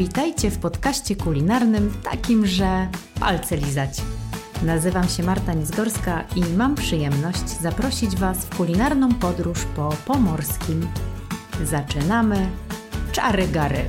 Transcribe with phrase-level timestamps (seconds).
[0.00, 2.88] Witajcie w podcaście kulinarnym takim, że
[3.20, 3.90] palce lizać.
[4.62, 10.88] Nazywam się Marta Nizgorska i mam przyjemność zaprosić Was w kulinarną podróż po pomorskim.
[11.64, 12.50] Zaczynamy
[13.12, 13.88] czary gary.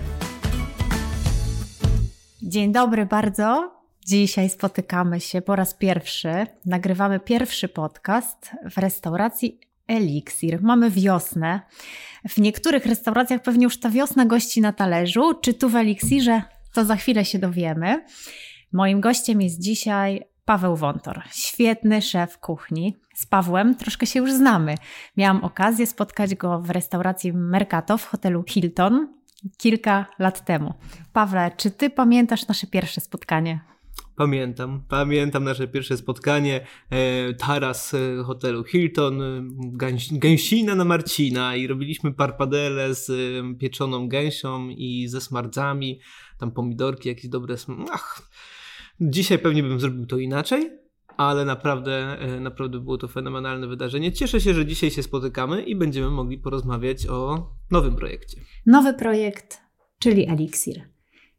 [2.41, 3.71] Dzień dobry bardzo.
[4.05, 6.47] Dzisiaj spotykamy się po raz pierwszy.
[6.65, 9.59] Nagrywamy pierwszy podcast w restauracji
[9.91, 10.61] Elixir.
[10.61, 11.61] Mamy wiosnę.
[12.29, 15.33] W niektórych restauracjach pewnie już ta wiosna gości na talerzu.
[15.41, 16.41] Czy tu w Elixirze?
[16.73, 18.05] To za chwilę się dowiemy.
[18.73, 22.97] Moim gościem jest dzisiaj Paweł Wątor, świetny szef kuchni.
[23.15, 24.75] Z Pawłem troszkę się już znamy.
[25.18, 29.07] Miałam okazję spotkać go w restauracji Mercato w hotelu Hilton
[29.57, 30.73] kilka lat temu.
[31.13, 33.59] Pawle, czy ty pamiętasz nasze pierwsze spotkanie?
[34.16, 41.55] Pamiętam, pamiętam nasze pierwsze spotkanie, e, taras e, hotelu Hilton, e, gęś, gęsina na Marcina
[41.55, 46.00] i robiliśmy parpadele z e, pieczoną gęsią i ze smardzami,
[46.39, 47.55] tam pomidorki, jakieś dobre,
[47.91, 48.31] ach,
[49.02, 50.69] dzisiaj pewnie bym zrobił to inaczej,
[51.17, 54.11] ale naprawdę, naprawdę było to fenomenalne wydarzenie.
[54.11, 58.41] Cieszę się, że dzisiaj się spotykamy i będziemy mogli porozmawiać o nowym projekcie.
[58.66, 59.61] Nowy projekt,
[60.00, 60.81] czyli Elixir.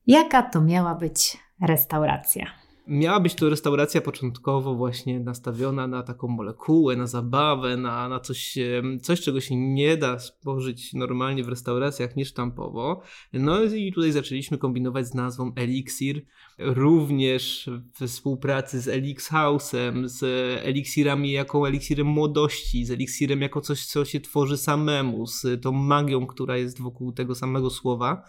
[0.07, 2.62] Jaka to miała być restauracja?
[2.93, 8.59] Miała być to restauracja początkowo właśnie nastawiona na taką molekułę, na zabawę, na, na coś,
[9.03, 13.03] coś, czego się nie da spożyć normalnie w restauracjach niesztampowo.
[13.33, 16.25] No i tutaj zaczęliśmy kombinować z nazwą Elixir,
[16.59, 20.23] również w współpracy z Elix House'em, z
[20.65, 26.27] eliksirami jako eliksirem młodości, z eliksirem jako coś, co się tworzy samemu, z tą magią,
[26.27, 28.23] która jest wokół tego samego słowa.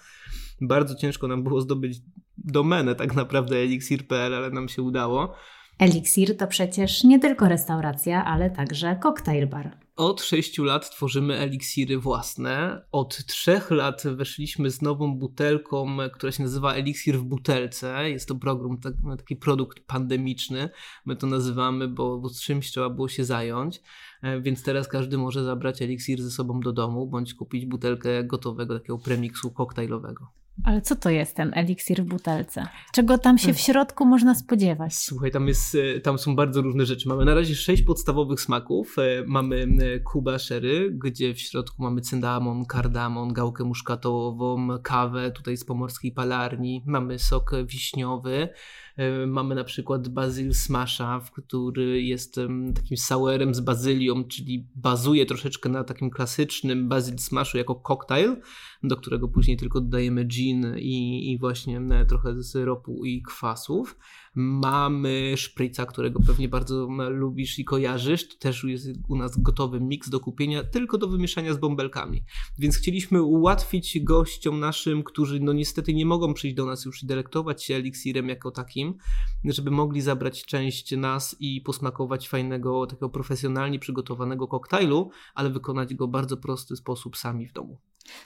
[0.61, 2.01] Bardzo ciężko nam było zdobyć
[2.37, 5.33] domenę tak naprawdę elixir.pl, ale nam się udało.
[5.79, 9.77] Elixir to przecież nie tylko restauracja, ale także koktajl bar.
[9.95, 12.85] Od 6 lat tworzymy eliksiry własne.
[12.91, 18.09] Od 3 lat weszliśmy z nową butelką, która się nazywa Eliksir w butelce.
[18.09, 20.69] Jest to program, tak, taki produkt pandemiczny.
[21.05, 23.81] My to nazywamy, bo, bo z czymś trzeba było się zająć.
[24.21, 28.79] E, więc teraz każdy może zabrać eliksir ze sobą do domu, bądź kupić butelkę gotowego
[28.79, 30.42] takiego premiksu koktajlowego.
[30.63, 32.67] Ale co to jest ten eliksir w butelce?
[32.93, 34.95] Czego tam się w środku można spodziewać?
[34.95, 37.09] Słuchaj, tam, jest, e, tam są bardzo różne rzeczy.
[37.09, 38.95] Mamy na razie sześć podstawowych smaków.
[38.97, 39.67] E, mamy
[40.03, 46.83] kuba sherry, gdzie w środku mamy cynamon, kardamon, gałkę muszkatołową, kawę tutaj z pomorskiej palarni.
[46.85, 48.49] Mamy sok wiśniowy.
[48.97, 52.39] E, mamy na przykład bazyl smasha, który jest
[52.75, 58.35] takim sourem z bazylią, czyli bazuje troszeczkę na takim klasycznym bazyl smashu jako koktajl,
[58.83, 63.97] do którego później tylko dodajemy gin i, i właśnie trochę syropu i kwasów.
[64.35, 68.27] Mamy szpryca, którego pewnie bardzo lubisz i kojarzysz.
[68.27, 72.23] To też jest u nas gotowy miks do kupienia, tylko do wymieszania z bąbelkami.
[72.59, 77.05] Więc chcieliśmy ułatwić gościom naszym, którzy no niestety nie mogą przyjść do nas już i
[77.05, 78.97] delektować się eliksirem jako takim,
[79.45, 86.07] żeby mogli zabrać część nas i posmakować fajnego, takiego profesjonalnie przygotowanego koktajlu, ale wykonać go
[86.07, 87.79] w bardzo prosty sposób sami w domu.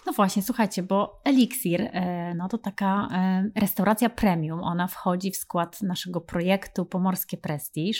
[0.05, 4.63] No właśnie, słuchajcie, bo Elixir e, no to taka e, restauracja premium.
[4.63, 7.99] Ona wchodzi w skład naszego projektu Pomorskie Prestige.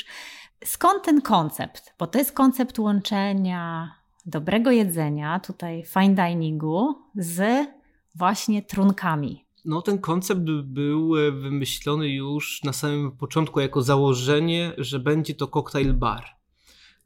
[0.63, 1.93] Skąd ten koncept?
[1.99, 3.91] Bo to jest koncept łączenia
[4.25, 7.67] dobrego jedzenia, tutaj fine diningu, z
[8.15, 9.45] właśnie trunkami.
[9.65, 15.47] No, ten koncept był e, wymyślony już na samym początku jako założenie, że będzie to
[15.47, 16.36] cocktail bar.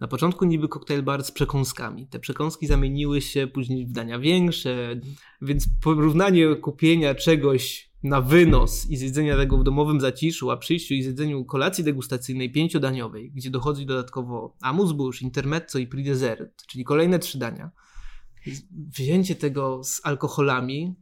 [0.02, 2.08] Na początku niby koktajl bar z przekąskami.
[2.08, 5.00] Te przekąski zamieniły się później w dania większe,
[5.42, 11.04] więc porównanie kupienia czegoś na wynos i zjedzenia tego w domowym zaciszu, a przyjściu i
[11.04, 17.40] zjedzeniu kolacji degustacyjnej pięciodaniowej, gdzie dochodzi dodatkowo amuse-bouche, intermezzo i prix dessert, czyli kolejne trzy
[17.40, 17.72] dania.
[18.72, 20.96] Wzięcie tego z alkoholami,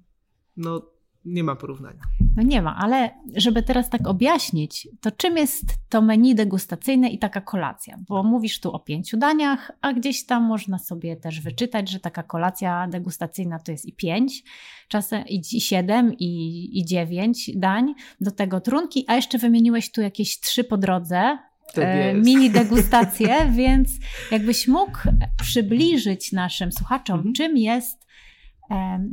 [0.57, 0.81] no
[1.25, 2.01] nie ma porównania.
[2.39, 7.19] No nie ma, ale żeby teraz tak objaśnić, to czym jest to menu degustacyjne i
[7.19, 7.97] taka kolacja?
[8.07, 12.23] Bo mówisz tu o pięciu daniach, a gdzieś tam można sobie też wyczytać, że taka
[12.23, 14.43] kolacja degustacyjna to jest i pięć,
[14.87, 20.39] czasem i siedem, i, i dziewięć dań, do tego trunki, a jeszcze wymieniłeś tu jakieś
[20.39, 21.37] trzy po drodze,
[21.73, 23.89] Tak e, mini degustacje, więc
[24.31, 24.97] jakbyś mógł
[25.41, 27.33] przybliżyć naszym słuchaczom, Mhm.
[27.35, 27.99] czym jest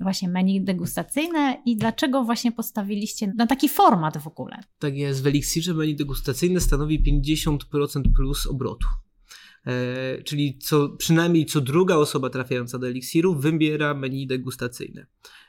[0.03, 4.57] właśnie menu degustacyjne i dlaczego właśnie postawiliście na taki format w ogóle.
[4.79, 7.59] Tak jest, w eliksirze menu degustacyjne stanowi 50%
[8.17, 8.87] plus obrotu.
[9.67, 15.07] E, czyli co, przynajmniej co druga osoba trafiająca do eliksiru wybiera menu degustacyjne.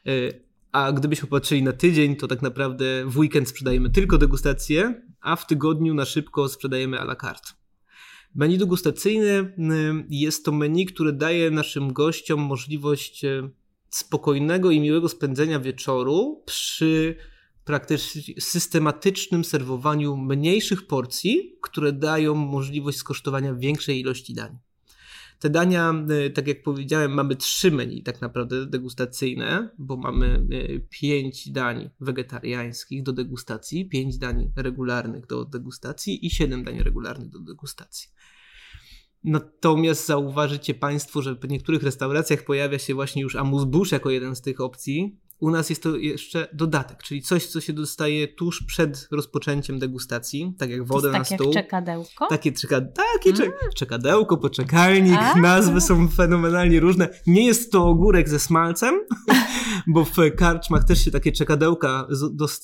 [0.07, 0.11] E,
[0.71, 5.47] a gdybyśmy patrzyli na tydzień, to tak naprawdę w weekend sprzedajemy tylko degustacje, a w
[5.47, 7.49] tygodniu na szybko sprzedajemy à la carte.
[8.35, 9.53] Menu degustacyjne
[10.09, 13.25] jest to menu, które daje naszym gościom możliwość
[13.97, 17.15] spokojnego i miłego spędzenia wieczoru przy
[17.65, 24.57] praktycznie systematycznym serwowaniu mniejszych porcji, które dają możliwość skosztowania większej ilości dań.
[25.39, 30.79] Te dania, e, tak jak powiedziałem, mamy trzy menu tak naprawdę degustacyjne, bo mamy e,
[30.79, 37.39] pięć dań wegetariańskich do degustacji, pięć dań regularnych do degustacji i siedem dań regularnych do
[37.39, 38.09] degustacji.
[39.23, 44.41] Natomiast zauważycie Państwo, że w niektórych restauracjach pojawia się właśnie już amuse jako jeden z
[44.41, 49.07] tych opcji, u nas jest to jeszcze dodatek, czyli coś, co się dostaje tuż przed
[49.11, 51.37] rozpoczęciem degustacji, tak jak wodę na stół.
[51.37, 52.27] Takie czekadełko?
[52.29, 53.51] Takie, czeka, takie mm.
[53.75, 55.39] czekadełko, poczekalnik, A?
[55.39, 57.09] nazwy są fenomenalnie różne.
[57.27, 58.95] Nie jest to ogórek ze smalcem,
[59.87, 62.07] bo w karczmach też się takie czekadełka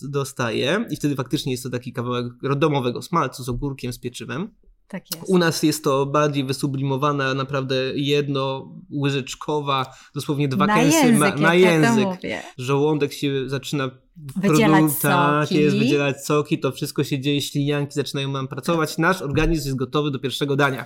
[0.02, 2.26] dostaje i wtedy faktycznie jest to taki kawałek
[2.56, 4.50] domowego smalcu z ogórkiem, z pieczywem.
[4.94, 5.04] Tak.
[5.28, 9.86] U nas jest to bardziej wysublimowane, naprawdę jedno, łyżeczkowa,
[10.16, 12.06] dosłownie dwa na kęsy język, na ja język.
[12.06, 12.42] Mówię.
[12.57, 13.90] Żołądek się zaczyna
[14.36, 15.01] wydzielać soki.
[15.01, 18.98] Tak jest, wydzielać soki, to wszystko się dzieje, ślinianki zaczynają nam pracować.
[18.98, 20.86] Nasz organizm jest gotowy do pierwszego dania.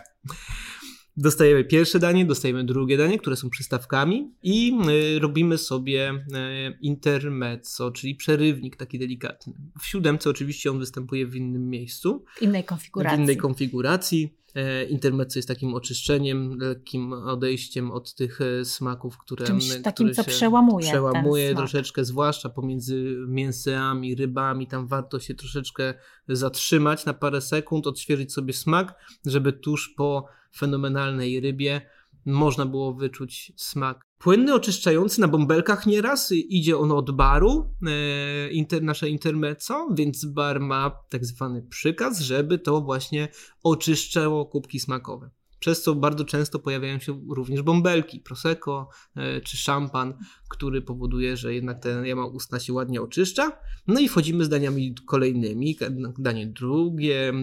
[1.18, 4.74] Dostajemy pierwsze danie, dostajemy drugie danie, które są przystawkami i
[5.16, 9.54] y, robimy sobie y, intermezzo, czyli przerywnik taki delikatny.
[9.80, 12.25] W siódemce oczywiście on występuje w innym miejscu.
[12.36, 13.18] W innej konfiguracji.
[13.18, 14.38] W innej konfiguracji.
[14.58, 19.46] E, intermezzo jest takim oczyszczeniem, lekkim odejściem od tych e, smaków, które.
[19.46, 20.88] Czymś które takim, co przełamuje.
[20.88, 24.68] Przełamuje troszeczkę, zwłaszcza pomiędzy mięsami, rybami.
[24.68, 25.94] Tam warto się troszeczkę
[26.28, 31.81] zatrzymać na parę sekund, odświeżyć sobie smak, żeby tuż po fenomenalnej rybie
[32.25, 34.01] można było wyczuć smak.
[34.18, 40.59] Płynny oczyszczający na bąbelkach nieraz idzie on od baru, e, inter, nasze intermezzo, więc bar
[40.59, 43.27] ma tak zwany przykaz, żeby to właśnie
[43.63, 45.30] oczyszczało kubki smakowe.
[45.59, 50.13] Przez co bardzo często pojawiają się również bąbelki, prosecco e, czy szampan,
[50.50, 53.51] który powoduje, że jednak ten jama ustna się ładnie oczyszcza.
[53.88, 55.77] No i wchodzimy z daniami kolejnymi.
[56.18, 57.33] Danie drugie,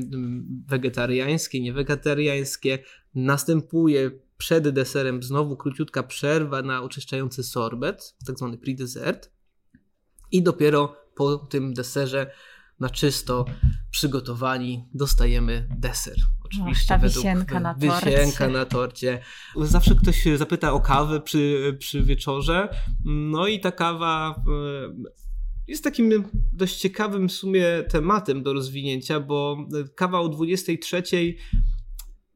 [0.66, 2.78] wegetariańskie, niewegetariańskie.
[3.14, 9.30] Następuje przed deserem znowu króciutka przerwa na oczyszczający sorbet, tak zwany pre-dessert.
[10.32, 12.30] I dopiero po tym deserze
[12.80, 13.44] na czysto
[13.90, 16.16] przygotowani dostajemy deser.
[16.44, 18.10] Oczywiście ta wisienka na torcie.
[18.10, 19.20] Wisienka na torcie.
[19.56, 22.68] Zawsze ktoś zapyta o kawę przy, przy wieczorze.
[23.04, 25.12] No i ta kawa e,
[25.66, 29.56] jest takim dość ciekawym w sumie tematem do rozwinięcia, bo
[29.94, 31.02] kawa o 23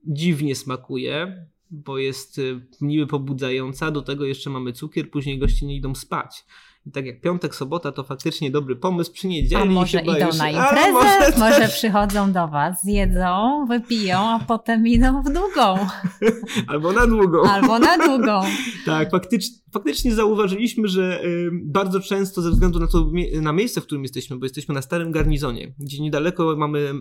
[0.06, 5.76] dziwnie smakuje bo jest y, niby pobudzająca, do tego jeszcze mamy cukier, później goście nie
[5.76, 6.44] idą spać.
[6.88, 10.38] I tak jak piątek, sobota to faktycznie dobry pomysł, przy niedzieli A może idą już,
[10.38, 15.76] na imprezę, może, może przychodzą do Was, zjedzą, wypiją, a potem idą w długą.
[16.67, 17.43] Albo na długą.
[17.43, 18.40] Albo na długą.
[18.87, 23.11] tak, faktycznie, faktycznie zauważyliśmy, że y, bardzo często ze względu na to,
[23.43, 26.93] na miejsce, w którym jesteśmy, bo jesteśmy na starym garnizonie, gdzie niedaleko mamy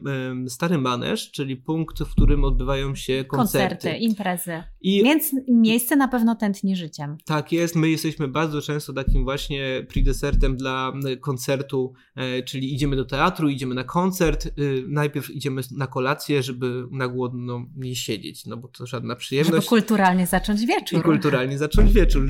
[0.46, 3.76] y, stary manesz, czyli punkt, w którym odbywają się koncerty.
[3.76, 4.64] Koncerty, imprezy.
[4.82, 7.18] I Więc miejsce na pewno tętni życiem.
[7.26, 11.94] Tak jest, my jesteśmy bardzo często takim właśnie predesertem dla y, koncertu,
[12.40, 17.08] y, czyli idziemy do teatru, idziemy na koncert, y, najpierw idziemy na kolację, żeby na
[17.08, 19.56] głodno nie siedzieć, no bo to żadna przyjemność.
[19.56, 21.00] Żeby kulturalnie zacząć wieczór.
[21.00, 22.30] I kulturalnie zacząć wieczór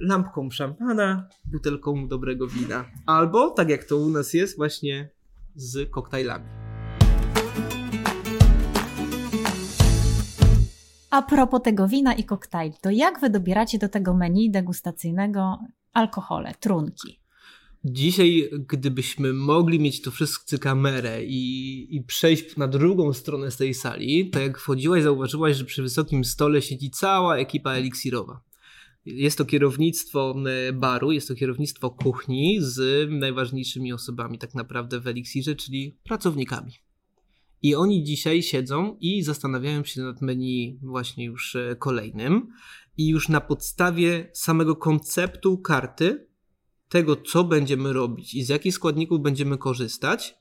[0.00, 2.84] lampką szampana, butelką dobrego wina.
[3.06, 5.10] Albo, tak jak to u nas jest, właśnie
[5.54, 6.46] z koktajlami.
[11.10, 15.58] A propos tego wina i koktajli, to jak wy dobieracie do tego menu degustacyjnego
[15.96, 17.20] alkohole, trunki?
[17.84, 23.74] Dzisiaj, gdybyśmy mogli mieć to wszyscy kamerę i, i przejść na drugą stronę z tej
[23.74, 28.40] sali, to jak wchodziłaś, zauważyłaś, że przy wysokim stole siedzi cała ekipa eliksirowa.
[29.04, 30.34] Jest to kierownictwo
[30.68, 36.72] e, baru, jest to kierownictwo kuchni z najważniejszymi osobami tak naprawdę w eliksirze, czyli pracownikami.
[37.62, 42.48] I oni dzisiaj siedzą i zastanawiają się nad menu właśnie już e, kolejnym
[42.96, 46.26] i już na podstawie samego konceptu karty,
[46.88, 50.34] tego co będziemy robić i z jakich składników będziemy korzystać,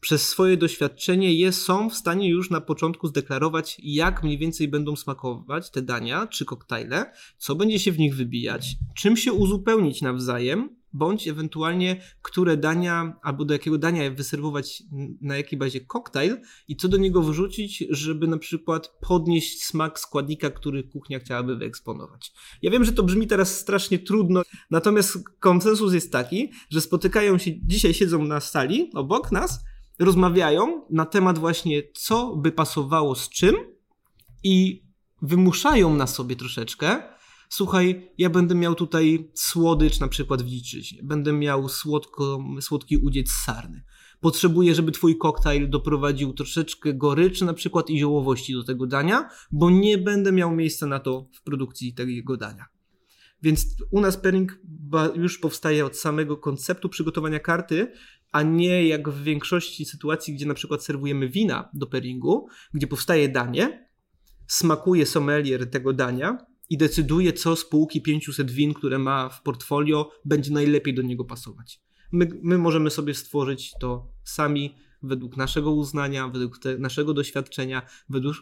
[0.00, 4.96] przez swoje doświadczenie je są w stanie już na początku zdeklarować, jak mniej więcej będą
[4.96, 10.81] smakować te dania czy koktajle, co będzie się w nich wybijać, czym się uzupełnić nawzajem,
[10.92, 14.82] bądź ewentualnie które dania albo do jakiego dania wyserwować
[15.20, 16.36] na jakiej bazie koktajl
[16.68, 22.32] i co do niego wrzucić, żeby na przykład podnieść smak składnika, który kuchnia chciałaby wyeksponować.
[22.62, 27.50] Ja wiem, że to brzmi teraz strasznie trudno, natomiast konsensus jest taki, że spotykają się,
[27.66, 29.64] dzisiaj siedzą na sali obok nas
[29.98, 33.56] rozmawiają na temat właśnie, co by pasowało z czym
[34.44, 34.82] i
[35.22, 37.02] wymuszają na sobie troszeczkę
[37.52, 43.30] słuchaj, ja będę miał tutaj słodycz na przykład w dziczyźnie, będę miał słodko, słodki udziec
[43.44, 43.82] sarny.
[44.20, 49.70] Potrzebuję, żeby twój koktajl doprowadził troszeczkę goryczy na przykład i ziołowości do tego dania, bo
[49.70, 52.64] nie będę miał miejsca na to w produkcji tego dania.
[53.42, 54.58] Więc u nas pairing
[55.14, 57.92] już powstaje od samego konceptu przygotowania karty,
[58.32, 63.28] a nie jak w większości sytuacji, gdzie na przykład serwujemy wina do pairingu, gdzie powstaje
[63.28, 63.88] danie,
[64.46, 70.10] smakuje sommelier tego dania i decyduje, co z półki 500 win, które ma w portfolio,
[70.24, 71.80] będzie najlepiej do niego pasować.
[72.12, 78.36] My, my możemy sobie stworzyć to sami według naszego uznania, według te, naszego doświadczenia, według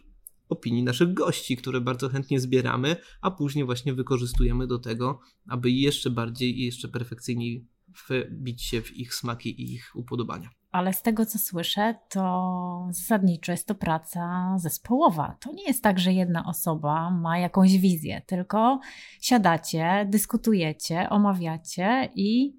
[0.48, 6.10] opinii naszych gości, które bardzo chętnie zbieramy, a później właśnie wykorzystujemy do tego, aby jeszcze
[6.10, 7.66] bardziej i jeszcze perfekcyjniej
[8.08, 10.50] wbić się w ich smaki i ich upodobania.
[10.72, 15.36] Ale z tego co słyszę, to zasadniczo jest to praca zespołowa.
[15.40, 18.80] To nie jest tak, że jedna osoba ma jakąś wizję, tylko
[19.20, 22.56] siadacie, dyskutujecie, omawiacie i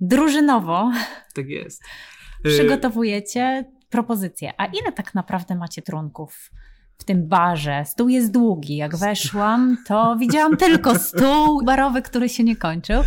[0.00, 0.90] drużynowo
[1.36, 1.82] tak jest.
[2.44, 4.52] przygotowujecie propozycje.
[4.58, 6.50] A ile tak naprawdę macie trunków?
[6.98, 7.84] w tym barze.
[7.86, 8.76] Stół jest długi.
[8.76, 13.02] Jak weszłam, to widziałam tylko stół barowy, który się nie kończył.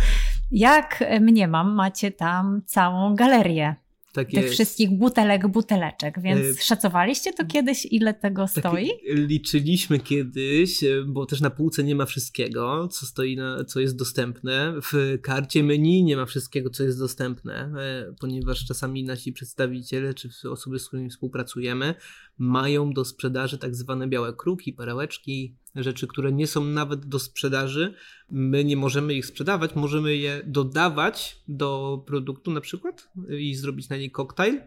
[0.50, 3.76] Jak mniemam, macie tam całą galerię
[4.14, 6.62] tak tych wszystkich butelek, buteleczek, więc e...
[6.62, 8.90] szacowaliście to kiedyś, ile tego stoi?
[9.04, 14.74] liczyliśmy kiedyś, bo też na półce nie ma wszystkiego, co stoi, na, co jest dostępne.
[14.92, 20.28] W karcie menu nie ma wszystkiego, co jest dostępne, e, ponieważ czasami nasi przedstawiciele, czy
[20.50, 21.94] osoby, z którymi współpracujemy,
[22.38, 27.94] mają do sprzedaży tak zwane białe kruki, perełeczki, rzeczy, które nie są nawet do sprzedaży.
[28.30, 33.96] My nie możemy ich sprzedawać, możemy je dodawać do produktu na przykład i zrobić na
[33.96, 34.60] nie koktajl.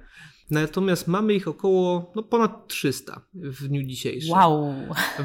[0.49, 4.31] Natomiast mamy ich około no, ponad 300 w dniu dzisiejszym.
[4.31, 4.73] Wow!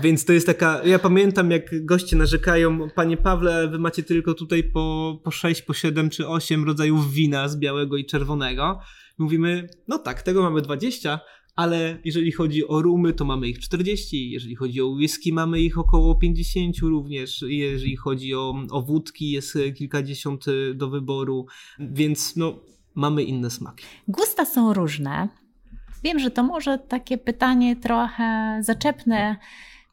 [0.02, 0.84] Więc to jest taka.
[0.84, 5.74] Ja pamiętam, jak goście narzekają, panie Pawle, wy macie tylko tutaj po, po 6, po
[5.74, 8.80] 7 czy 8 rodzajów wina z białego i czerwonego.
[9.18, 11.20] Mówimy, no tak, tego mamy 20,
[11.56, 15.78] ale jeżeli chodzi o rumy, to mamy ich 40, jeżeli chodzi o whisky, mamy ich
[15.78, 21.46] około 50 również, jeżeli chodzi o, o wódki, jest kilkadziesiąt y, do wyboru,
[21.78, 22.60] więc no,
[22.94, 23.84] mamy inne smaki.
[24.08, 25.28] Gusta są różne.
[26.04, 29.36] Wiem, że to może takie pytanie trochę zaczepne,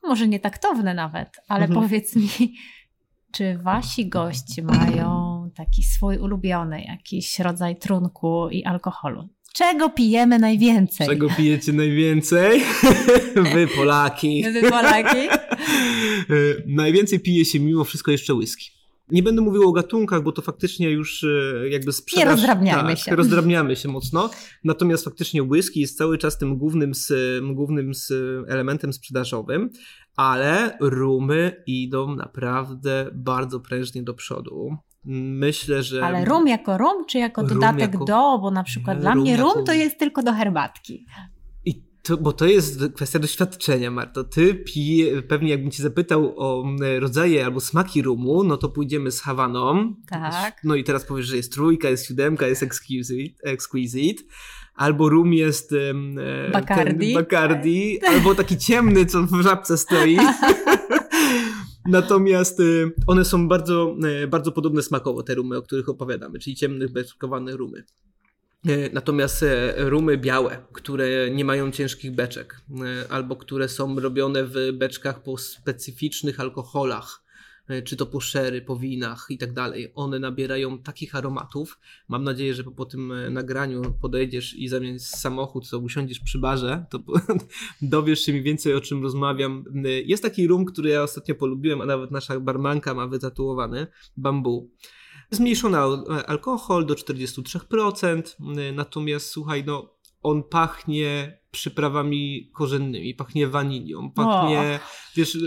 [0.03, 1.81] może nie taktowne nawet, ale mhm.
[1.81, 2.29] powiedz mi,
[3.35, 9.29] czy wasi goście mają taki swój ulubiony jakiś rodzaj trunku i alkoholu?
[9.53, 11.08] Czego pijemy najwięcej?
[11.08, 12.62] Czego pijecie najwięcej?
[13.53, 14.44] Wy Polaki.
[14.53, 15.18] Wy Polaki.
[16.65, 18.79] najwięcej pije się mimo wszystko jeszcze whisky.
[19.12, 22.25] Nie będę mówił o gatunkach, bo to faktycznie już e, jakby sprzedaż...
[22.25, 23.15] Nie rozdrabniamy tak, się.
[23.15, 24.29] rozdrabniamy się mocno.
[24.63, 27.13] Natomiast faktycznie whisky jest cały czas tym głównym, z,
[27.53, 28.12] głównym z
[28.48, 29.70] elementem sprzedażowym,
[30.15, 34.77] ale rumy idą naprawdę bardzo prężnie do przodu.
[35.06, 36.06] Myślę, że.
[36.06, 38.06] Ale rum jako rum, czy jako dodatek jako...
[38.06, 38.39] do?
[38.41, 39.63] Bo na przykład dla mnie rum jako...
[39.63, 41.06] to jest tylko do herbatki.
[41.65, 44.24] I to, bo to jest kwestia doświadczenia, Marto.
[44.24, 44.63] Ty
[45.27, 46.63] pewnie jakbym cię zapytał o
[47.00, 49.96] rodzaje albo smaki rumu, no to pójdziemy z Hawaną.
[50.10, 50.62] Tak.
[50.63, 53.44] No i teraz powiesz, że jest trójka, jest siódemka, jest exquisite.
[53.44, 54.24] exquisite
[54.75, 56.15] albo rum jest um,
[56.51, 60.18] Bacardi, Bacardi albo taki ciemny, co w żabce stoi.
[61.89, 66.55] Natomiast y, one są bardzo, y, bardzo podobne smakowo, te rumy, o których opowiadamy, czyli
[66.55, 67.84] ciemnych, beczkowane rumy.
[68.67, 69.46] Y, natomiast
[69.77, 72.62] rumy białe, które nie mają ciężkich beczek,
[73.10, 77.24] albo które są robione w beczkach po specyficznych alkoholach,
[77.83, 81.79] czy to po szery, po winach i tak dalej, one nabierają takich aromatów.
[82.07, 86.85] Mam nadzieję, że po, tym e, nagraniu podejdziesz i zamiast samochód, to usiądziesz przy barze,
[86.89, 86.99] to
[87.81, 89.63] dowiesz się mniej więcej o czym rozmawiam.
[89.85, 94.71] E, jest taki rum, który ja ostatnio polubiłem, a nawet nasza barmanka ma wytatuowany, bambu.
[95.31, 95.77] Zmniejszony
[96.27, 105.15] alkohol do 43%, natomiast słuchaj, no on pachnie przyprawami korzennymi, pachnie wanilią, pachnie, o.
[105.15, 105.38] wiesz,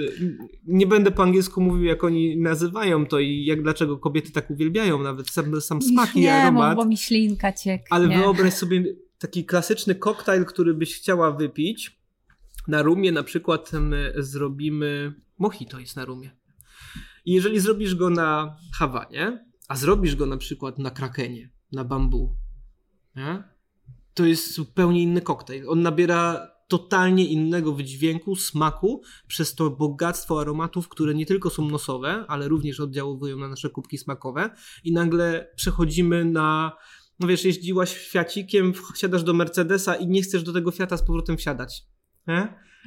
[0.67, 5.03] nie będę po angielsku mówił, jak oni nazywają to i jak dlaczego kobiety tak uwielbiają,
[5.03, 6.77] nawet sam, sam smak i aromat.
[6.77, 7.87] bo mi ślinka cieknie.
[7.91, 8.85] Ale wyobraź sobie
[9.19, 12.03] taki klasyczny koktajl, który byś chciała wypić.
[12.69, 13.71] Na rumie na przykład
[14.17, 16.31] zrobimy, mojito jest na rumie.
[17.25, 22.37] I jeżeli zrobisz go na Hawanie, a zrobisz go na przykład na Krakenie, na bambu,
[23.17, 23.45] nie?
[24.14, 25.69] To jest zupełnie inny koktajl.
[25.69, 32.25] On nabiera totalnie innego wydźwięku, smaku, przez to bogactwo aromatów, które nie tylko są nosowe,
[32.28, 34.50] ale również oddziałują na nasze kubki smakowe
[34.85, 36.73] i nagle przechodzimy na
[37.21, 41.37] no wiesz, jeździłaś Fiacikiem, wsiadasz do Mercedesa i nie chcesz do tego Fiata z powrotem
[41.37, 41.83] wsiadać.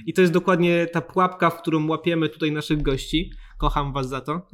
[0.05, 3.31] I to jest dokładnie ta pułapka, w którą łapiemy tutaj naszych gości.
[3.57, 4.41] Kocham was za to.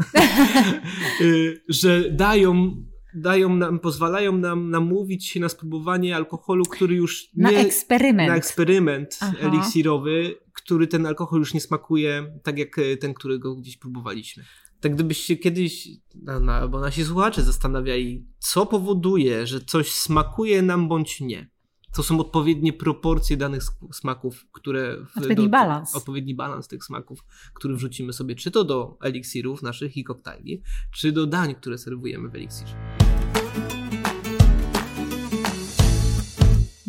[1.22, 2.84] Y, że dają
[3.14, 7.44] dają nam, pozwalają nam namówić się na spróbowanie alkoholu, który już nie...
[7.44, 8.30] Na eksperyment.
[8.30, 9.34] Na eksperyment Aha.
[9.40, 14.44] eliksirowy, który ten alkohol już nie smakuje tak jak e, ten, którego gdzieś próbowaliśmy.
[14.80, 20.88] Tak gdybyście kiedyś, no, no, bo nasi słuchacze zastanawiali, co powoduje, że coś smakuje nam
[20.88, 21.50] bądź nie.
[21.96, 24.98] To są odpowiednie proporcje danych smaków, które.
[24.98, 25.96] W, odpowiedni do, balans.
[25.96, 30.62] Odpowiedni balans tych smaków, który wrzucimy sobie, czy to do eliksirów naszych i koktajli,
[30.94, 32.76] czy do dań, które serwujemy w eliksirze.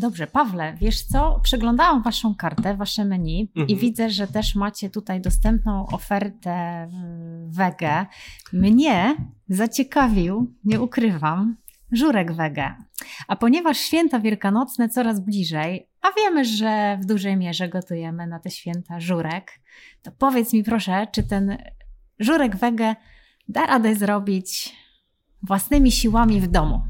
[0.02, 1.40] Dobrze, Pawle, wiesz co?
[1.42, 3.68] Przeglądałam Waszą kartę, Wasze menu mhm.
[3.68, 6.88] i widzę, że też macie tutaj dostępną ofertę
[7.48, 8.06] wege.
[8.52, 9.16] Mnie
[9.48, 11.56] zaciekawił, nie ukrywam,
[11.92, 12.74] żurek wege.
[13.28, 18.50] A ponieważ święta wielkanocne coraz bliżej, a wiemy, że w dużej mierze gotujemy na te
[18.50, 19.52] święta żurek,
[20.02, 21.56] to powiedz mi proszę, czy ten
[22.18, 22.94] żurek wege
[23.48, 24.76] da radę zrobić
[25.42, 26.82] własnymi siłami w domu?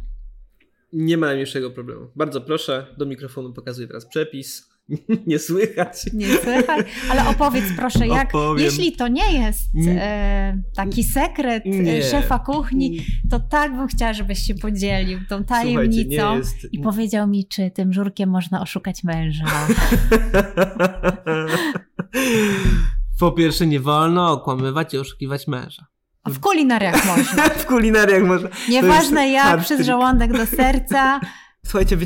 [0.93, 2.11] Nie ma najmniejszego problemu.
[2.17, 4.72] Bardzo proszę, do mikrofonu pokazuję teraz przepis.
[5.27, 6.07] nie słychać.
[6.15, 8.65] Nie słychać, ale opowiedz proszę, jak, Opowiem.
[8.65, 12.03] jeśli to nie jest e, taki sekret e, nie.
[12.03, 16.73] szefa kuchni, to tak bym chciała, żebyś się podzielił tą tajemnicą jest...
[16.73, 19.45] i powiedział mi, czy tym żurkiem można oszukać męża.
[23.21, 25.87] po pierwsze, nie wolno okłamywać i oszukiwać męża.
[26.25, 27.49] A w kulinariach można.
[27.63, 28.49] w kulinariach można.
[28.69, 31.21] Nieważne jak, przez żołądek do serca.
[31.65, 31.97] Słuchajcie,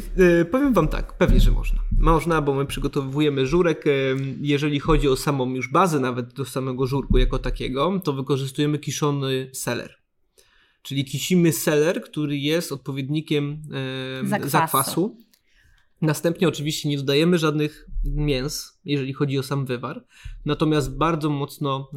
[0.41, 1.81] e, powiem wam tak, pewnie, że można.
[1.99, 3.87] Można, bo my przygotowujemy żurek.
[3.87, 3.91] E,
[4.41, 9.51] jeżeli chodzi o samą już bazę, nawet do samego żurku jako takiego, to wykorzystujemy kiszony
[9.53, 9.97] seler.
[10.83, 13.63] Czyli kisimy seler, który jest odpowiednikiem
[14.23, 14.51] zakwasu.
[14.51, 15.17] zakwasu.
[16.03, 20.05] Następnie oczywiście nie dodajemy żadnych mięs, jeżeli chodzi o sam wywar,
[20.45, 21.91] natomiast bardzo mocno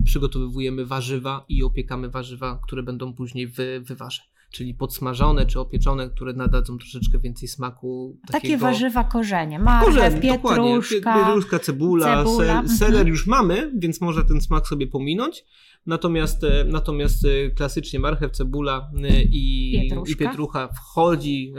[0.00, 6.10] y, przygotowujemy warzywa i opiekamy warzywa, które będą później w wywarze czyli podsmażone czy opieczone,
[6.10, 8.18] które nadadzą troszeczkę więcej smaku.
[8.20, 8.40] Takiego...
[8.40, 12.46] Takie warzywa korzenie, marchew, korzenie, pietruszka, pietruszka, cebula, cebula.
[12.46, 12.68] Ser, mhm.
[12.68, 15.44] seler już mamy, więc można ten smak sobie pominąć.
[15.86, 19.74] Natomiast, e, natomiast e, klasycznie marchew, cebula e, i
[20.06, 21.54] i pietrucha wchodzi,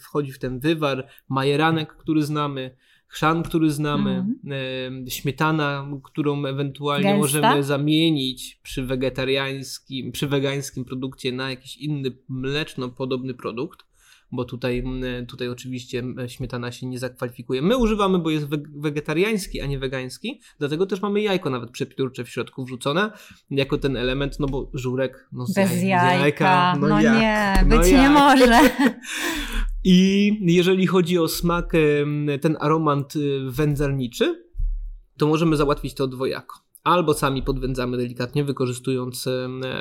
[0.00, 2.76] wchodzi w ten wywar, majeranek, który znamy,
[3.14, 5.10] chrzan, który znamy, mm.
[5.10, 7.18] śmietana, którą ewentualnie Gęsta?
[7.18, 13.84] możemy zamienić przy wegetariańskim, przy wegańskim produkcie na jakiś inny mleczno-podobny produkt
[14.32, 14.84] bo tutaj,
[15.28, 17.62] tutaj oczywiście śmietana się nie zakwalifikuje.
[17.62, 18.46] My używamy, bo jest
[18.76, 23.10] wegetariański, a nie wegański, dlatego też mamy jajko nawet przepiórcze w środku wrzucone,
[23.50, 27.64] jako ten element, no bo żurek, no z Bez jaj, jajka, jajka, no, no nie,
[27.66, 28.46] no być nie może.
[29.84, 31.72] I jeżeli chodzi o smak,
[32.40, 34.44] ten aromat y, wędzarniczy,
[35.16, 36.64] to możemy załatwić to dwojako.
[36.84, 39.28] Albo sami podwędzamy delikatnie, wykorzystując,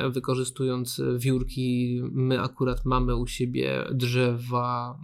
[0.09, 2.01] wykorzystując wiórki.
[2.11, 4.99] My akurat mamy u siebie drzewa,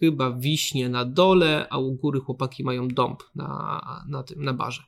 [0.00, 4.82] chyba wiśnie na dole, a u góry chłopaki mają dąb na, na, tym, na barze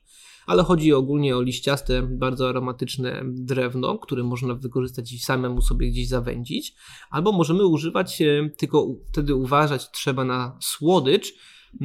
[0.46, 6.08] ale chodzi ogólnie o liściaste, bardzo aromatyczne drewno, które można wykorzystać i samemu sobie gdzieś
[6.08, 6.74] zawędzić,
[7.10, 11.34] albo możemy używać, e, tylko wtedy uważać trzeba na słodycz,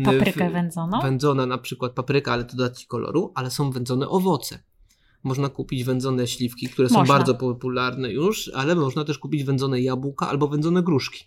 [0.06, 1.02] Paprykę wędzoną?
[1.02, 4.64] Wędzona na przykład papryka, ale to da ci koloru, ale są wędzone owoce.
[5.24, 10.30] Można kupić wędzone śliwki, które są bardzo popularne już, ale można też kupić wędzone jabłka
[10.30, 11.26] albo wędzone gruszki.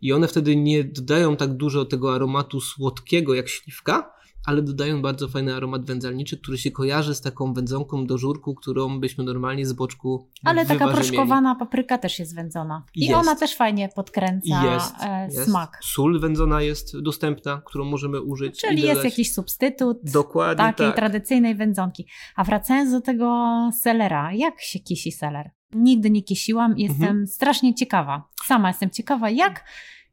[0.00, 4.12] I one wtedy nie dodają tak dużo tego aromatu słodkiego jak śliwka,
[4.46, 9.00] ale dodają bardzo fajny aromat wędzalniczy, który się kojarzy z taką wędzonką do żurku, którą
[9.00, 12.82] byśmy normalnie z boczku Ale taka proszkowana papryka też jest wędzona.
[12.94, 13.14] I jest.
[13.14, 15.44] ona też fajnie podkręca jest, e, jest.
[15.44, 15.78] smak.
[15.82, 18.60] Sól wędzona jest dostępna, którą możemy użyć.
[18.60, 20.96] Czyli jest jakiś substytut Dokładnie takiej tak.
[20.96, 22.06] tradycyjnej wędzonki.
[22.36, 23.46] A wracając do tego
[23.82, 25.50] selera, jak się kisi seler?
[25.74, 27.26] Nigdy nie kisiłam, jestem mhm.
[27.26, 28.28] strasznie ciekawa.
[28.44, 29.64] Sama jestem ciekawa, jak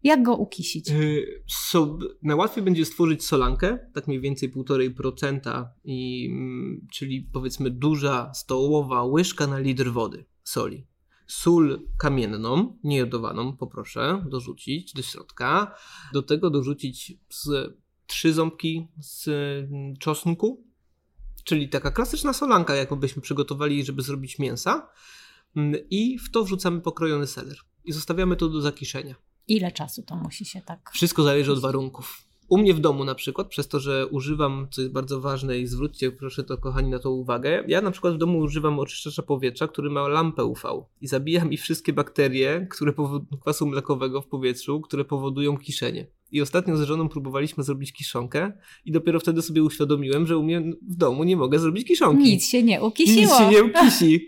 [0.04, 0.90] jak go ukisić?
[0.90, 8.34] Y, so, najłatwiej będzie stworzyć solankę, tak mniej więcej 1,5%, i, mm, czyli powiedzmy duża
[8.34, 10.88] stołowa łyżka na litr wody soli.
[11.28, 15.76] Sól kamienną, niejodowaną, poproszę dorzucić do środka.
[16.14, 17.14] Do tego dorzucić
[18.08, 20.68] trzy ząbki z mm, czosnku,
[21.44, 24.90] czyli taka klasyczna solanka, jaką byśmy przygotowali, żeby zrobić mięsa.
[25.56, 27.58] Mm, I w to wrzucamy pokrojony seler.
[27.86, 29.16] I zostawiamy to do zakiszenia.
[29.48, 30.92] Ile czasu to musi się tak.
[30.94, 32.24] Wszystko zależy od warunków.
[32.50, 35.68] U mnie w domu na przykład, przez to, że używam, co jest bardzo ważne i
[35.68, 39.68] zwróćcie proszę to kochani na to uwagę, ja na przykład w domu używam oczyszczacza powietrza,
[39.68, 40.62] który ma lampę UV
[41.02, 46.08] i zabija mi wszystkie bakterie, które powodują kwasu mlekowego w powietrzu, które powodują kiszenie.
[46.32, 48.52] I ostatnio z żoną próbowaliśmy zrobić kiszonkę
[48.86, 52.24] i dopiero wtedy sobie uświadomiłem, że u mnie w domu nie mogę zrobić kiszonki.
[52.24, 53.22] Nic się nie ukisiło.
[53.22, 54.28] Nic się nie ukisi.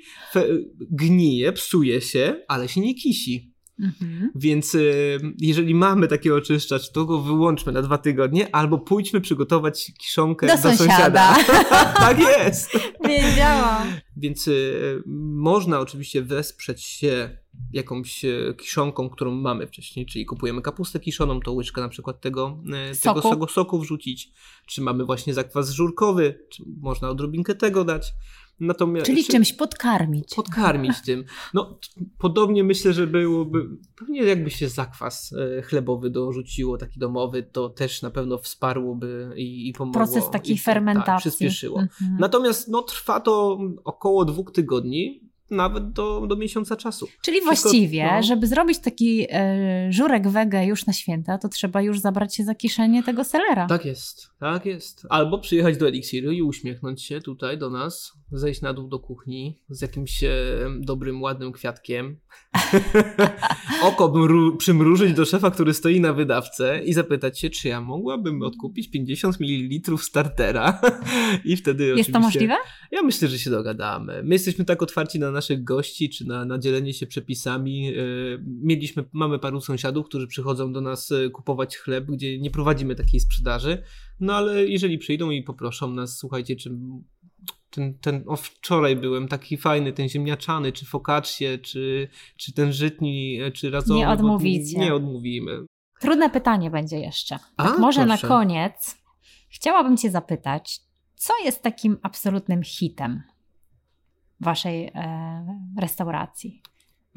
[0.80, 3.55] Gnije, psuje się, ale się nie kisi.
[3.80, 4.32] Mhm.
[4.36, 9.92] Więc y, jeżeli mamy taki oczyszczacz, to go wyłączmy na dwa tygodnie, albo pójdźmy przygotować
[9.98, 11.36] kiszonkę do, do sąsiada.
[11.36, 11.94] sąsiada.
[12.08, 12.72] tak jest.
[13.08, 13.88] Wiedziałam.
[14.18, 15.04] Więc y,
[15.36, 17.38] można oczywiście wesprzeć się
[17.74, 22.58] jakąś e, kiszonką, którą mamy wcześniej, czyli kupujemy kapustę kiszoną, to łyżkę na przykład tego,
[22.74, 23.30] e, soku.
[23.30, 24.32] tego, soku wrzucić,
[24.66, 28.14] czy mamy właśnie zakwas żurkowy, czy można odrobinkę tego dać.
[28.60, 30.36] Natomiast, Czyli czymś podkarmić.
[30.36, 31.26] Podkarmić tym.
[31.54, 31.80] No,
[32.18, 38.02] podobnie myślę, że byłoby, pewnie jakby się zakwas e, chlebowy dorzuciło, taki domowy, to też
[38.02, 40.00] na pewno wsparłoby i, i pomogło.
[40.00, 41.06] Proces takiej i, fermentacji.
[41.06, 41.80] Tak, przyspieszyło.
[41.80, 42.18] Mhm.
[42.20, 47.08] Natomiast no, trwa to około dwóch tygodni, nawet do, do miesiąca czasu.
[47.22, 48.24] Czyli Wszystko, właściwie, no...
[48.24, 52.56] żeby zrobić taki e, żurek wege już na święta, to trzeba już zabrać się za
[52.56, 53.68] kieszenie tego selera.
[53.68, 55.06] Tak jest, tak jest.
[55.10, 59.62] Albo przyjechać do Elixiru i uśmiechnąć się tutaj do nas, zejść na dół do kuchni
[59.70, 60.32] z jakimś e,
[60.80, 62.20] dobrym, ładnym kwiatkiem.
[63.84, 64.14] Oko
[64.58, 69.38] przymrużyć do szefa, który stoi na wydawcę i zapytać się, czy ja mogłabym odkupić 50
[69.40, 70.82] ml startera.
[71.46, 72.14] I wtedy Jest oczywiście...
[72.14, 72.56] to możliwe?
[72.92, 74.24] Ja myślę, że się dogadamy.
[74.24, 77.88] My jesteśmy tak otwarci na naszych gości, czy na, na dzielenie się przepisami.
[77.88, 77.94] E,
[78.62, 83.20] mieliśmy, mamy paru sąsiadów, którzy przychodzą do nas e, kupować chleb, gdzie nie prowadzimy takiej
[83.20, 83.84] sprzedaży.
[84.20, 86.72] No ale jeżeli przyjdą i poproszą nas, słuchajcie, czy
[87.70, 93.42] ten, ten o wczoraj byłem taki fajny, ten ziemniaczany, czy focaccie, czy, czy ten żytni,
[93.42, 94.00] e, czy razowy.
[94.00, 94.80] Nie odmówicie.
[94.80, 95.66] Nie odmówimy.
[96.00, 97.40] Trudne pytanie będzie jeszcze.
[97.58, 98.28] Tak A, może proszę.
[98.28, 98.98] na koniec
[99.50, 100.80] chciałabym Cię zapytać,
[101.16, 103.24] co jest takim absolutnym hitem
[104.46, 104.92] waszej e,
[105.80, 106.62] restauracji?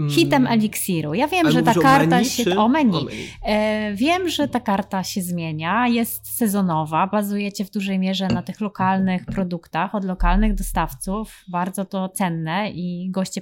[0.01, 0.11] Mm.
[0.11, 1.15] Hitem eliksiru.
[1.15, 2.57] Ja wiem, że ta karta menu, się.
[2.57, 2.97] O menu.
[2.97, 3.29] o menu.
[3.45, 8.61] E, wiem, że ta karta się zmienia, jest sezonowa, bazujecie w dużej mierze na tych
[8.61, 11.45] lokalnych produktach od lokalnych dostawców.
[11.49, 13.41] Bardzo to cenne i goście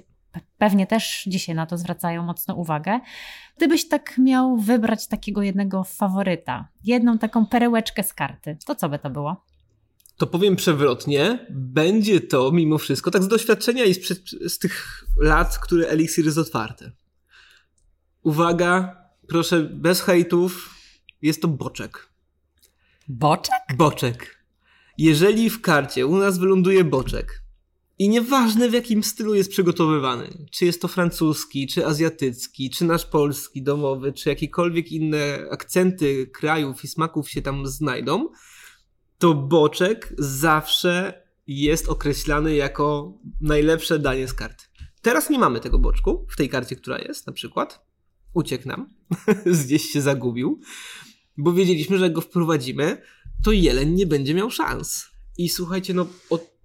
[0.58, 3.00] pewnie też dzisiaj na to zwracają mocno uwagę.
[3.56, 8.98] Gdybyś tak miał wybrać takiego jednego faworyta, jedną taką perełeczkę z karty, to co by
[8.98, 9.44] to było?
[10.16, 15.58] To powiem przewrotnie, będzie to mimo wszystko, tak z doświadczenia i z, z tych lat,
[15.58, 16.92] które Elixir jest otwarte.
[18.22, 20.74] Uwaga, proszę, bez hejtów,
[21.22, 22.08] jest to boczek.
[23.08, 23.76] Boczek?
[23.76, 24.44] Boczek.
[24.98, 27.42] Jeżeli w karcie u nas wyląduje boczek
[27.98, 33.06] i nieważne w jakim stylu jest przygotowywany, czy jest to francuski, czy azjatycki, czy nasz
[33.06, 38.28] polski, domowy, czy jakiekolwiek inne akcenty krajów i smaków się tam znajdą,
[39.18, 44.64] to boczek zawsze jest określany jako najlepsze danie z karty.
[45.02, 47.86] Teraz nie mamy tego boczku w tej karcie, która jest, na przykład.
[48.34, 48.88] Uciekł nam,
[49.64, 50.60] gdzieś się zagubił,
[51.36, 53.02] bo wiedzieliśmy, że jak go wprowadzimy,
[53.44, 55.06] to jeleń nie będzie miał szans.
[55.38, 56.56] I słuchajcie, no od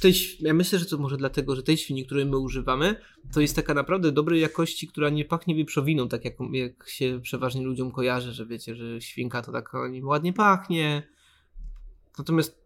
[0.00, 2.96] tej, ja myślę, że to może dlatego, że tej świni, której my używamy,
[3.32, 7.62] to jest taka naprawdę dobrej jakości, która nie pachnie wieprzowiną, tak jak, jak się przeważnie
[7.62, 11.02] ludziom kojarzy, że wiecie, że świnka to tak ładnie pachnie,
[12.18, 12.60] Natomiast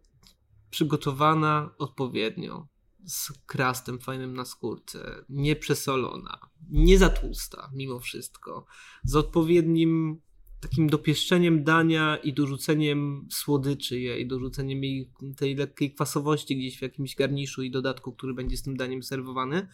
[0.69, 2.67] przygotowana odpowiednio,
[3.05, 8.65] z krastem fajnym na skórce, nieprzesolona, nie za tłusta mimo wszystko,
[9.03, 10.21] z odpowiednim
[10.59, 17.15] takim dopieszczeniem dania i dorzuceniem słodyczy jej, dorzuceniem jej tej lekkiej kwasowości gdzieś w jakimś
[17.15, 19.67] garniszu i dodatku, który będzie z tym daniem serwowany,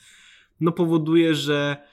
[0.59, 1.87] no powoduje, że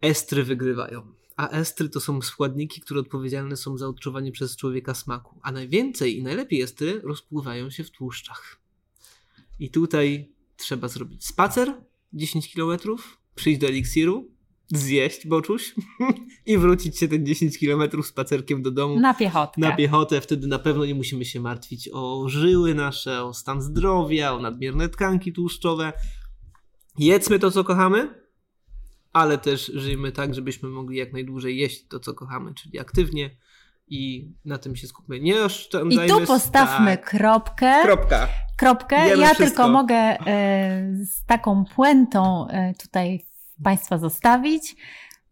[0.00, 5.40] estry wygrywają a estry to są składniki, które odpowiedzialne są za odczuwanie przez człowieka smaku.
[5.42, 8.60] A najwięcej i najlepiej estry rozpływają się w tłuszczach.
[9.58, 11.74] I tutaj trzeba zrobić spacer
[12.12, 12.78] 10 km,
[13.34, 14.30] przyjść do eliksiru,
[14.68, 15.74] zjeść boczuś
[16.46, 19.00] i wrócić się ten 10 km spacerkiem do domu.
[19.00, 19.60] Na piechotę.
[19.60, 20.20] Na piechotę.
[20.20, 24.88] Wtedy na pewno nie musimy się martwić o żyły nasze, o stan zdrowia, o nadmierne
[24.88, 25.92] tkanki tłuszczowe.
[26.98, 28.23] Jedzmy to, co kochamy,
[29.14, 33.30] ale też żyjmy tak, żebyśmy mogli jak najdłużej jeść to, co kochamy, czyli aktywnie
[33.88, 35.20] i na tym się skupmy.
[35.20, 36.06] Nie oszczędzajmy...
[36.06, 37.10] I tu postawmy tak.
[37.10, 37.82] kropkę.
[37.82, 38.28] Kropka.
[38.56, 38.96] Kropkę.
[39.04, 39.44] Wiemy ja wszystko.
[39.44, 40.16] tylko mogę e,
[41.04, 43.26] z taką puentą e, tutaj
[43.64, 44.76] Państwa zostawić,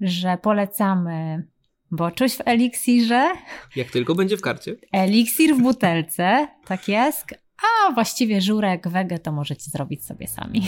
[0.01, 1.47] że polecamy
[1.91, 3.33] boczuś w eliksirze.
[3.77, 4.77] Jak tylko będzie w karcie.
[4.93, 7.27] Eliksir w butelce, tak jest.
[7.63, 10.63] A właściwie żurek, wege to możecie zrobić sobie sami.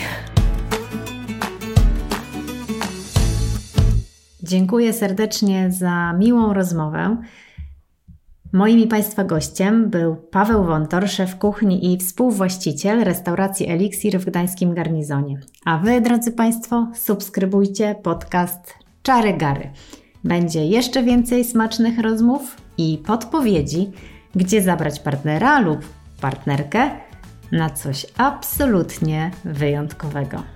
[4.47, 7.17] Dziękuję serdecznie za miłą rozmowę.
[8.53, 14.73] Moim i Państwa gościem był Paweł Wontor, szef kuchni i współwłaściciel restauracji Elixir w gdańskim
[14.73, 15.39] garnizonie.
[15.65, 19.69] A Wy, drodzy Państwo, subskrybujcie podcast Czary Gary.
[20.23, 23.91] Będzie jeszcze więcej smacznych rozmów i podpowiedzi,
[24.35, 25.79] gdzie zabrać partnera lub
[26.21, 26.89] partnerkę
[27.51, 30.54] na coś absolutnie wyjątkowego.